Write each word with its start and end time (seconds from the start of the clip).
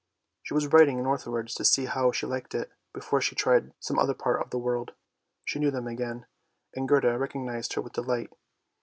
She 0.41 0.55
was 0.55 0.65
riding 0.65 1.03
northwards 1.03 1.53
to 1.53 1.63
see 1.63 1.85
how 1.85 2.11
she 2.11 2.25
liked 2.25 2.55
it 2.55 2.71
before 2.91 3.21
she 3.21 3.35
tried 3.35 3.71
some 3.79 3.99
other 3.99 4.15
part 4.15 4.41
of 4.41 4.49
the 4.49 4.57
world. 4.57 4.93
She 5.45 5.59
knew 5.59 5.69
them 5.69 5.85
again, 5.85 6.25
and 6.73 6.89
Gerda 6.89 7.19
recognised 7.19 7.73
her 7.73 7.81
with 7.83 7.93
delight. 7.93 8.33